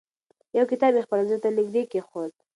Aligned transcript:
یو 0.57 0.65
کتاب 0.71 0.91
یې 0.95 1.05
خپل 1.05 1.19
زړه 1.29 1.37
ته 1.43 1.49
نږدې 1.57 1.81
کېښود. 1.91 2.31